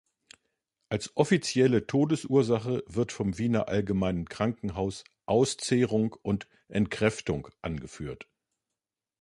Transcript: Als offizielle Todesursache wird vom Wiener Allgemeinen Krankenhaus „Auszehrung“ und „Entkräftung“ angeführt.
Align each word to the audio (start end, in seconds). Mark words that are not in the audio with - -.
Als 0.89 1.15
offizielle 1.15 1.85
Todesursache 1.85 2.83
wird 2.87 3.11
vom 3.11 3.37
Wiener 3.37 3.67
Allgemeinen 3.67 4.25
Krankenhaus 4.27 5.03
„Auszehrung“ 5.27 6.13
und 6.23 6.47
„Entkräftung“ 6.69 7.47
angeführt. 7.61 8.27